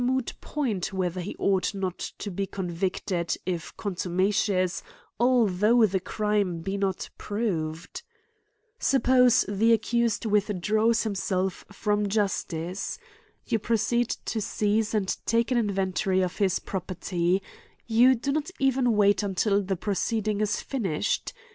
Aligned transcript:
2o 0.01 0.25
t 0.25 0.33
point, 0.41 0.91
whether 0.91 1.21
he 1.21 1.35
ought 1.37 1.75
not 1.75 1.99
to 2.17 2.31
be 2.31 2.47
convicted 2.47 3.37
if 3.45 3.77
contumacious, 3.77 4.81
although 5.19 5.85
the 5.85 5.99
crime 5.99 6.59
be 6.61 6.75
not 6.75 7.07
proved* 7.19 8.01
Suppose 8.79 9.45
the 9.47 9.71
accused 9.73 10.25
withdraws 10.25 11.03
himself 11.03 11.63
from 11.71 12.09
justice: 12.09 12.97
you 13.45 13.59
proceed 13.59 14.09
to 14.25 14.41
seize 14.41 14.95
and 14.95 15.15
take 15.27 15.51
an 15.51 15.69
inven 15.69 15.93
tory 15.93 16.21
of 16.23 16.37
his 16.37 16.57
property: 16.57 17.43
you 17.85 18.15
do 18.15 18.31
not 18.31 18.49
even 18.57 18.93
wait 18.93 19.23
un 19.23 19.35
til 19.35 19.61
the 19.61 19.77
proceeding 19.77 20.41
is 20.41 20.61
finished. 20.61 21.31